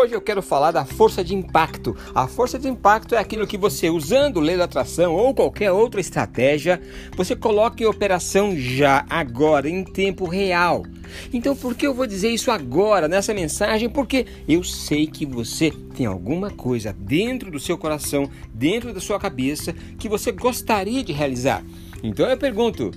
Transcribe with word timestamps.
Hoje 0.00 0.14
eu 0.14 0.20
quero 0.20 0.40
falar 0.40 0.70
da 0.70 0.84
força 0.84 1.24
de 1.24 1.34
impacto. 1.34 1.96
A 2.14 2.28
força 2.28 2.56
de 2.56 2.68
impacto 2.68 3.16
é 3.16 3.18
aquilo 3.18 3.48
que 3.48 3.58
você, 3.58 3.90
usando 3.90 4.38
lei 4.38 4.56
da 4.56 4.62
atração 4.62 5.12
ou 5.12 5.34
qualquer 5.34 5.72
outra 5.72 6.00
estratégia, 6.00 6.80
você 7.16 7.34
coloca 7.34 7.82
em 7.82 7.86
operação 7.86 8.56
já, 8.56 9.04
agora, 9.10 9.68
em 9.68 9.82
tempo 9.82 10.24
real. 10.24 10.84
Então, 11.32 11.56
por 11.56 11.74
que 11.74 11.84
eu 11.84 11.92
vou 11.92 12.06
dizer 12.06 12.28
isso 12.28 12.52
agora 12.52 13.08
nessa 13.08 13.34
mensagem? 13.34 13.90
Porque 13.90 14.24
eu 14.46 14.62
sei 14.62 15.08
que 15.08 15.26
você 15.26 15.72
tem 15.96 16.06
alguma 16.06 16.48
coisa 16.48 16.92
dentro 16.92 17.50
do 17.50 17.58
seu 17.58 17.76
coração, 17.76 18.30
dentro 18.54 18.94
da 18.94 19.00
sua 19.00 19.18
cabeça, 19.18 19.74
que 19.98 20.08
você 20.08 20.30
gostaria 20.30 21.02
de 21.02 21.12
realizar. 21.12 21.64
Então 22.04 22.24
eu 22.30 22.38
pergunto: 22.38 22.92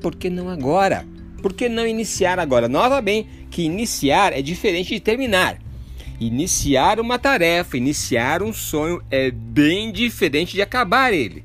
por 0.00 0.14
que 0.14 0.30
não 0.30 0.48
agora? 0.48 1.04
Por 1.42 1.52
que 1.52 1.68
não 1.68 1.84
iniciar 1.84 2.38
agora? 2.38 2.68
Nota 2.68 3.00
bem 3.00 3.26
que 3.50 3.62
iniciar 3.62 4.32
é 4.32 4.40
diferente 4.40 4.94
de 4.94 5.00
terminar. 5.00 5.58
Iniciar 6.20 7.00
uma 7.00 7.18
tarefa, 7.18 7.78
iniciar 7.78 8.42
um 8.42 8.52
sonho 8.52 9.02
é 9.10 9.30
bem 9.30 9.90
diferente 9.90 10.52
de 10.52 10.60
acabar 10.60 11.14
ele. 11.14 11.42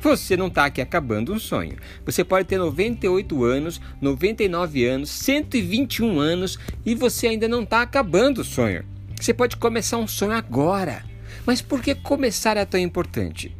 Você 0.00 0.36
não 0.36 0.46
está 0.46 0.66
aqui 0.66 0.80
acabando 0.80 1.32
um 1.32 1.40
sonho. 1.40 1.76
Você 2.04 2.22
pode 2.22 2.46
ter 2.46 2.56
98 2.56 3.42
anos, 3.42 3.80
99 4.00 4.84
anos, 4.86 5.10
121 5.10 6.20
anos 6.20 6.56
e 6.84 6.94
você 6.94 7.26
ainda 7.26 7.48
não 7.48 7.64
está 7.64 7.82
acabando 7.82 8.42
o 8.42 8.44
sonho. 8.44 8.84
Você 9.20 9.34
pode 9.34 9.56
começar 9.56 9.96
um 9.96 10.06
sonho 10.06 10.30
agora. 10.30 11.04
Mas 11.44 11.60
por 11.60 11.82
que 11.82 11.92
começar 11.92 12.56
é 12.56 12.64
tão 12.64 12.78
importante? 12.78 13.52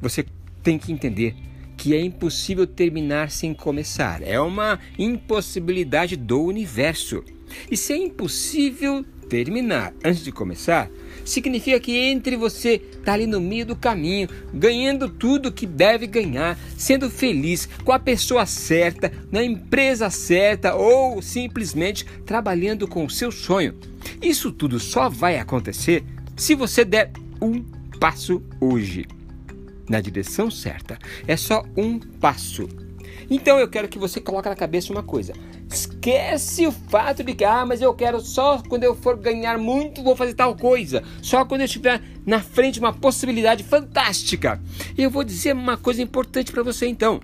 Você 0.00 0.24
tem 0.62 0.78
que 0.78 0.90
entender 0.90 1.36
que 1.76 1.94
é 1.94 2.00
impossível 2.00 2.66
terminar 2.66 3.30
sem 3.30 3.52
começar. 3.52 4.22
É 4.22 4.40
uma 4.40 4.80
impossibilidade 4.98 6.16
do 6.16 6.42
universo. 6.42 7.22
E 7.70 7.76
se 7.76 7.92
é 7.92 7.98
impossível 7.98 9.04
terminar 9.28 9.92
antes 10.04 10.24
de 10.24 10.32
começar, 10.32 10.90
significa 11.24 11.78
que 11.80 11.96
entre 11.96 12.36
você 12.36 12.80
está 12.98 13.12
ali 13.12 13.26
no 13.26 13.40
meio 13.40 13.66
do 13.66 13.76
caminho, 13.76 14.28
ganhando 14.52 15.08
tudo 15.08 15.52
que 15.52 15.66
deve 15.66 16.06
ganhar, 16.06 16.58
sendo 16.76 17.10
feliz 17.10 17.68
com 17.84 17.92
a 17.92 17.98
pessoa 17.98 18.46
certa, 18.46 19.12
na 19.30 19.42
empresa 19.42 20.10
certa 20.10 20.74
ou 20.74 21.20
simplesmente 21.20 22.04
trabalhando 22.24 22.86
com 22.86 23.04
o 23.04 23.10
seu 23.10 23.30
sonho. 23.30 23.74
Isso 24.22 24.52
tudo 24.52 24.78
só 24.78 25.08
vai 25.08 25.38
acontecer 25.38 26.04
se 26.36 26.54
você 26.54 26.84
der 26.84 27.10
um 27.40 27.62
passo 27.98 28.42
hoje 28.60 29.06
na 29.88 30.00
direção 30.00 30.50
certa. 30.50 30.98
É 31.26 31.36
só 31.36 31.64
um 31.76 31.98
passo. 31.98 32.68
Então 33.30 33.58
eu 33.58 33.68
quero 33.68 33.88
que 33.88 33.98
você 33.98 34.20
coloque 34.20 34.48
na 34.48 34.56
cabeça 34.56 34.92
uma 34.92 35.02
coisa. 35.02 35.32
Esquece 35.70 36.66
o 36.66 36.72
fato 36.72 37.24
de 37.24 37.34
que, 37.34 37.44
ah, 37.44 37.66
mas 37.66 37.82
eu 37.82 37.92
quero 37.92 38.20
só 38.20 38.62
quando 38.62 38.84
eu 38.84 38.94
for 38.94 39.16
ganhar 39.16 39.58
muito, 39.58 40.02
vou 40.02 40.16
fazer 40.16 40.34
tal 40.34 40.56
coisa. 40.56 41.02
Só 41.20 41.44
quando 41.44 41.62
eu 41.62 41.66
estiver 41.66 42.00
na 42.24 42.40
frente 42.40 42.78
uma 42.78 42.92
possibilidade 42.92 43.64
fantástica. 43.64 44.60
Eu 44.96 45.10
vou 45.10 45.24
dizer 45.24 45.54
uma 45.54 45.76
coisa 45.76 46.00
importante 46.00 46.52
para 46.52 46.62
você 46.62 46.86
então. 46.86 47.20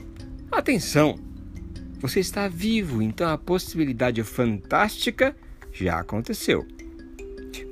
Atenção! 0.50 1.16
Você 2.00 2.18
está 2.18 2.48
vivo, 2.48 3.00
então 3.00 3.28
a 3.28 3.38
possibilidade 3.38 4.22
fantástica 4.24 5.36
já 5.72 6.00
aconteceu. 6.00 6.66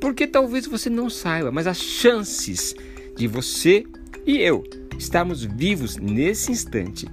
Porque 0.01 0.27
talvez 0.27 0.67
você 0.67 0.89
não 0.89 1.11
saiba, 1.11 1.51
mas 1.51 1.67
as 1.67 1.79
chances 1.79 2.75
de 3.17 3.27
você 3.27 3.85
e 4.27 4.39
eu 4.39 4.63
estarmos 4.97 5.43
vivos 5.43 5.97
nesse 5.97 6.53
instante 6.53 7.09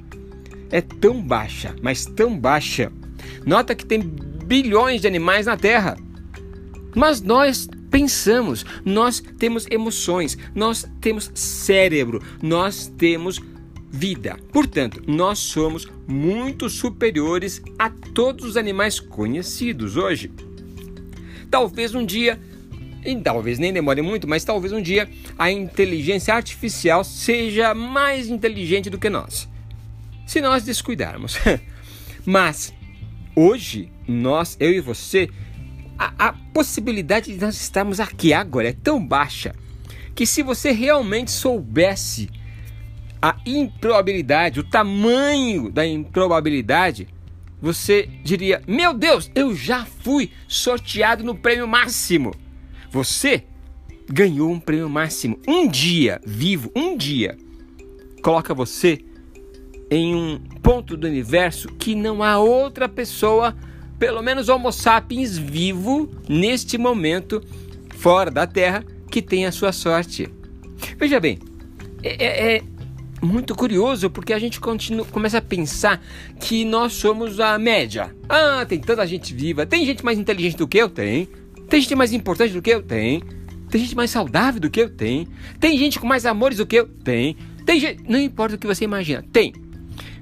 é 0.69 0.81
tão 0.81 1.21
baixa, 1.21 1.75
mas 1.81 2.05
tão 2.05 2.37
baixa. 2.37 2.91
Nota 3.45 3.75
que 3.75 3.85
tem 3.85 4.01
bilhões 4.01 5.01
de 5.01 5.07
animais 5.07 5.45
na 5.45 5.57
Terra. 5.57 5.97
Mas 6.95 7.21
nós 7.21 7.69
pensamos, 7.91 8.65
nós 8.83 9.23
temos 9.37 9.67
emoções, 9.69 10.37
nós 10.53 10.87
temos 10.99 11.31
cérebro, 11.35 12.21
nós 12.41 12.91
temos 12.97 13.41
vida. 13.89 14.37
Portanto, 14.51 15.01
nós 15.07 15.39
somos 15.39 15.87
muito 16.07 16.69
superiores 16.69 17.61
a 17.77 17.89
todos 17.89 18.45
os 18.45 18.57
animais 18.57 18.99
conhecidos 18.99 19.95
hoje. 19.95 20.31
Talvez 21.49 21.95
um 21.95 22.05
dia 22.05 22.39
e 23.05 23.15
talvez 23.15 23.57
nem 23.57 23.71
demore 23.71 24.01
muito, 24.01 24.27
mas 24.27 24.43
talvez 24.43 24.73
um 24.73 24.81
dia 24.81 25.09
a 25.37 25.49
inteligência 25.49 26.33
artificial 26.33 27.03
seja 27.03 27.73
mais 27.73 28.27
inteligente 28.27 28.89
do 28.89 28.97
que 28.97 29.09
nós. 29.09 29.47
Se 30.25 30.41
nós 30.41 30.63
descuidarmos. 30.63 31.37
mas 32.25 32.73
hoje, 33.37 33.91
nós, 34.07 34.57
eu 34.59 34.71
e 34.71 34.81
você, 34.81 35.29
a, 35.97 36.29
a 36.29 36.33
possibilidade 36.33 37.31
de 37.31 37.39
nós 37.39 37.55
estarmos 37.55 37.99
aqui 37.99 38.33
agora 38.33 38.69
é 38.69 38.73
tão 38.73 39.05
baixa 39.05 39.53
que 40.15 40.25
se 40.25 40.41
você 40.41 40.71
realmente 40.71 41.29
soubesse 41.29 42.27
a 43.21 43.37
improbabilidade, 43.45 44.59
o 44.59 44.63
tamanho 44.63 45.71
da 45.71 45.85
improbabilidade, 45.85 47.07
você 47.61 48.09
diria: 48.23 48.63
Meu 48.67 48.93
Deus, 48.93 49.29
eu 49.35 49.55
já 49.55 49.85
fui 49.85 50.31
sorteado 50.47 51.23
no 51.23 51.35
prêmio 51.35 51.67
máximo. 51.67 52.33
Você 52.89 53.43
ganhou 54.09 54.49
um 54.51 54.59
prêmio 54.59 54.89
máximo. 54.89 55.39
Um 55.47 55.67
dia 55.67 56.19
vivo, 56.25 56.71
um 56.75 56.97
dia, 56.97 57.37
coloca 58.23 58.53
você 58.53 59.03
em 59.89 60.15
um 60.15 60.39
ponto 60.61 60.97
do 60.97 61.07
universo 61.07 61.69
que 61.69 61.95
não 61.95 62.21
há 62.21 62.37
outra 62.37 62.89
pessoa, 62.89 63.55
pelo 63.97 64.21
menos 64.21 64.49
Homo 64.49 64.71
sapiens 64.71 65.37
vivo 65.37 66.09
neste 66.27 66.77
momento, 66.77 67.41
fora 67.95 68.29
da 68.29 68.45
Terra, 68.45 68.83
que 69.09 69.21
tenha 69.21 69.49
a 69.49 69.51
sua 69.51 69.71
sorte. 69.71 70.29
Veja 70.97 71.19
bem, 71.19 71.39
é, 72.03 72.25
é, 72.25 72.55
é 72.57 72.63
muito 73.21 73.55
curioso 73.55 74.09
porque 74.09 74.33
a 74.33 74.39
gente 74.39 74.59
continua, 74.59 75.05
começa 75.05 75.39
a 75.39 75.41
pensar 75.41 76.03
que 76.39 76.63
nós 76.65 76.93
somos 76.93 77.39
a 77.39 77.57
média. 77.57 78.15
Ah, 78.29 78.65
tem 78.67 78.79
tanta 78.79 79.07
gente 79.07 79.33
viva, 79.33 79.65
tem 79.65 79.85
gente 79.85 80.03
mais 80.03 80.19
inteligente 80.19 80.57
do 80.57 80.67
que 80.67 80.77
eu? 80.77 80.89
Tem. 80.89 81.27
Tem 81.67 81.81
gente 81.81 81.95
mais 81.95 82.13
importante 82.13 82.53
do 82.53 82.61
que 82.61 82.69
eu? 82.69 82.81
Tem. 82.81 83.21
Tem 83.69 83.81
gente 83.81 83.95
mais 83.95 84.11
saudável 84.11 84.61
do 84.61 84.69
que 84.69 84.81
eu? 84.81 84.89
Tem. 84.89 85.27
Tem 85.59 85.77
gente 85.77 85.99
com 85.99 86.07
mais 86.07 86.25
amores 86.25 86.57
do 86.57 86.65
que 86.65 86.77
eu? 86.77 86.87
Tem. 86.87 87.35
Tem 87.65 87.79
gente. 87.79 88.03
Não 88.07 88.19
importa 88.19 88.55
o 88.55 88.57
que 88.57 88.67
você 88.67 88.85
imagina, 88.85 89.23
tem. 89.33 89.53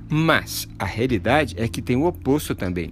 Mas 0.10 0.68
a 0.78 0.86
realidade 0.86 1.56
é 1.58 1.68
que 1.68 1.82
tem 1.82 1.96
o 1.96 2.06
oposto 2.06 2.54
também. 2.54 2.92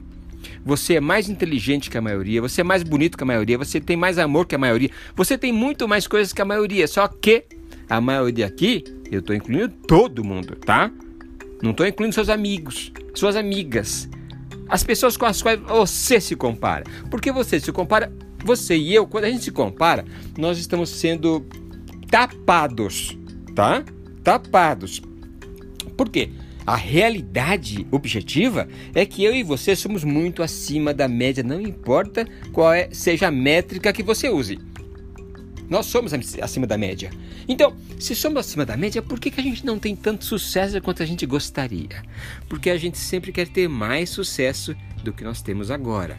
Você 0.65 0.95
é 0.95 0.99
mais 1.01 1.29
inteligente 1.29 1.89
que 1.89 1.97
a 1.97 2.01
maioria, 2.01 2.41
você 2.41 2.61
é 2.61 2.63
mais 2.63 2.83
bonito 2.83 3.17
que 3.17 3.23
a 3.23 3.27
maioria, 3.27 3.57
você 3.57 3.79
tem 3.79 3.95
mais 3.95 4.17
amor 4.17 4.45
que 4.45 4.55
a 4.55 4.57
maioria, 4.57 4.89
você 5.15 5.37
tem 5.37 5.51
muito 5.51 5.87
mais 5.87 6.07
coisas 6.07 6.33
que 6.33 6.41
a 6.41 6.45
maioria. 6.45 6.87
Só 6.87 7.07
que 7.07 7.45
a 7.89 7.99
maioria 7.99 8.45
aqui, 8.45 8.83
eu 9.11 9.19
estou 9.19 9.35
incluindo 9.35 9.69
todo 9.87 10.23
mundo, 10.23 10.55
tá? 10.55 10.91
Não 11.61 11.71
estou 11.71 11.85
incluindo 11.85 12.13
seus 12.13 12.29
amigos, 12.29 12.91
suas 13.13 13.35
amigas, 13.35 14.09
as 14.67 14.83
pessoas 14.83 15.15
com 15.15 15.25
as 15.25 15.41
quais 15.41 15.59
você 15.59 16.19
se 16.19 16.35
compara. 16.35 16.83
Porque 17.09 17.31
você 17.31 17.59
se 17.59 17.71
compara 17.71 18.11
você 18.43 18.75
e 18.75 18.93
eu, 18.93 19.07
quando 19.07 19.25
a 19.25 19.29
gente 19.29 19.43
se 19.43 19.51
compara, 19.51 20.03
nós 20.37 20.57
estamos 20.57 20.89
sendo 20.89 21.45
tapados, 22.09 23.17
tá? 23.55 23.83
Tapados. 24.23 25.01
Por 25.95 26.09
quê? 26.09 26.29
A 26.65 26.75
realidade 26.75 27.85
objetiva 27.91 28.67
é 28.95 29.05
que 29.05 29.23
eu 29.23 29.35
e 29.35 29.43
você 29.43 29.75
somos 29.75 30.03
muito 30.03 30.41
acima 30.41 30.93
da 30.93 31.07
média, 31.07 31.43
não 31.43 31.59
importa 31.59 32.25
qual 32.53 32.73
é, 32.73 32.89
seja 32.91 33.27
a 33.27 33.31
métrica 33.31 33.91
que 33.91 34.01
você 34.01 34.29
use. 34.29 34.57
Nós 35.69 35.87
somos 35.87 36.13
acima 36.41 36.67
da 36.67 36.77
média. 36.77 37.09
Então, 37.47 37.75
se 37.99 38.15
somos 38.15 38.39
acima 38.39 38.65
da 38.65 38.77
média, 38.77 39.01
por 39.01 39.19
que, 39.19 39.31
que 39.31 39.39
a 39.41 39.43
gente 39.43 39.65
não 39.65 39.77
tem 39.77 39.95
tanto 39.95 40.23
sucesso 40.23 40.79
quanto 40.81 41.03
a 41.03 41.05
gente 41.05 41.25
gostaria? 41.25 42.03
Porque 42.47 42.69
a 42.69 42.77
gente 42.77 42.97
sempre 42.97 43.31
quer 43.31 43.47
ter 43.47 43.67
mais 43.67 44.09
sucesso 44.09 44.75
do 45.03 45.11
que 45.11 45.23
nós 45.23 45.41
temos 45.41 45.69
agora. 45.69 46.17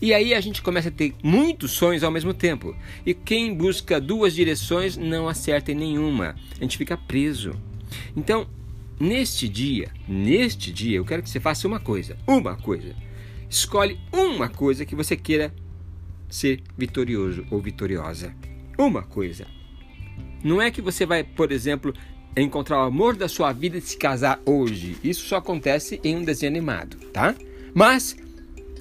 E 0.00 0.12
aí 0.14 0.34
a 0.34 0.40
gente 0.40 0.62
começa 0.62 0.88
a 0.88 0.92
ter 0.92 1.14
muitos 1.22 1.72
sonhos 1.72 2.04
ao 2.04 2.10
mesmo 2.10 2.34
tempo. 2.34 2.76
E 3.04 3.14
quem 3.14 3.54
busca 3.54 4.00
duas 4.00 4.34
direções 4.34 4.96
não 4.96 5.28
acerta 5.28 5.72
em 5.72 5.76
nenhuma. 5.76 6.36
A 6.58 6.62
gente 6.62 6.76
fica 6.76 6.96
preso. 6.96 7.54
Então, 8.16 8.46
neste 9.00 9.48
dia, 9.48 9.90
neste 10.06 10.70
dia, 10.70 10.98
eu 10.98 11.04
quero 11.04 11.22
que 11.22 11.30
você 11.30 11.40
faça 11.40 11.66
uma 11.66 11.80
coisa. 11.80 12.16
Uma 12.26 12.54
coisa. 12.54 12.94
Escolhe 13.48 13.98
uma 14.12 14.48
coisa 14.48 14.84
que 14.84 14.94
você 14.94 15.16
queira 15.16 15.52
ser 16.28 16.62
vitorioso 16.76 17.44
ou 17.50 17.60
vitoriosa. 17.60 18.34
Uma 18.78 19.02
coisa. 19.02 19.46
Não 20.44 20.60
é 20.60 20.70
que 20.70 20.80
você 20.80 21.04
vai, 21.04 21.24
por 21.24 21.50
exemplo, 21.50 21.92
encontrar 22.36 22.78
o 22.78 22.86
amor 22.86 23.16
da 23.16 23.28
sua 23.28 23.52
vida 23.52 23.78
e 23.78 23.80
se 23.80 23.96
casar 23.96 24.40
hoje. 24.44 24.96
Isso 25.02 25.26
só 25.26 25.36
acontece 25.36 26.00
em 26.04 26.16
um 26.16 26.22
desenho 26.22 26.52
animado, 26.52 26.96
tá? 27.12 27.34
Mas 27.74 28.16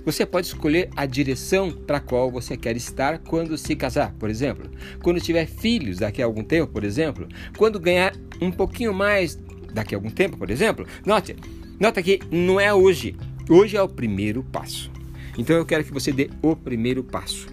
você 0.06 0.26
pode 0.26 0.48
escolher 0.48 0.90
a 0.96 1.06
direção 1.06 1.72
para 1.72 2.00
qual 2.00 2.32
você 2.32 2.56
quer 2.56 2.78
estar 2.78 3.20
quando 3.20 3.58
se 3.58 3.76
casar, 3.76 4.14
por 4.14 4.30
exemplo. 4.30 4.70
Quando 5.04 5.20
tiver 5.20 5.46
filhos 5.46 5.98
daqui 5.98 6.22
a 6.22 6.26
algum 6.26 6.44
tempo, 6.44 6.72
por 6.72 6.84
exemplo. 6.84 7.28
Quando 7.58 7.80
ganhar 7.80 8.16
um 8.42 8.52
pouquinho 8.52 8.94
mais 8.94 9.38
daqui 9.74 9.94
a 9.94 9.98
algum 9.98 10.10
tempo, 10.10 10.38
por 10.38 10.50
exemplo. 10.50 10.86
Note, 11.06 11.36
nota 11.80 12.02
que 12.02 12.20
não 12.32 12.60
é 12.60 12.74
hoje. 12.74 13.16
Hoje 13.50 13.78
é 13.78 13.82
o 13.82 13.88
primeiro 13.88 14.44
passo. 14.44 14.92
Então 15.38 15.56
eu 15.56 15.66
quero 15.66 15.84
que 15.84 15.94
você 15.94 16.12
dê 16.12 16.30
o 16.42 16.56
primeiro 16.56 17.04
passo. 17.04 17.48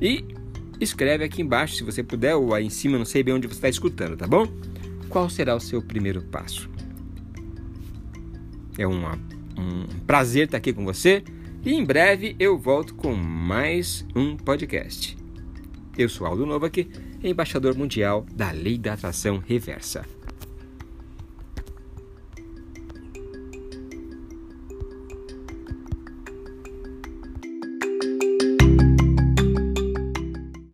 E 0.00 0.24
escreve 0.80 1.24
aqui 1.24 1.42
embaixo, 1.42 1.74
se 1.74 1.84
você 1.84 2.02
puder, 2.02 2.34
ou 2.34 2.54
aí 2.54 2.64
em 2.64 2.70
cima, 2.70 2.96
não 2.96 3.04
sei 3.04 3.22
bem 3.22 3.34
onde 3.34 3.46
você 3.46 3.54
está 3.54 3.68
escutando, 3.68 4.16
tá 4.16 4.26
bom? 4.26 4.46
Qual 5.08 5.28
será 5.28 5.54
o 5.54 5.60
seu 5.60 5.82
primeiro 5.82 6.22
passo? 6.22 6.70
É 8.78 8.86
uma, 8.86 9.18
um 9.58 9.84
prazer 10.06 10.44
estar 10.46 10.56
aqui 10.56 10.72
com 10.72 10.84
você 10.84 11.22
e 11.64 11.74
em 11.74 11.84
breve 11.84 12.34
eu 12.38 12.56
volto 12.56 12.94
com 12.94 13.14
mais 13.14 14.06
um 14.14 14.36
podcast. 14.36 15.18
Eu 15.98 16.08
sou 16.08 16.26
Aldo 16.26 16.46
Novak, 16.46 16.88
embaixador 17.22 17.76
mundial 17.76 18.24
da 18.32 18.50
Lei 18.52 18.78
da 18.78 18.94
Atração 18.94 19.42
Reversa. 19.44 20.06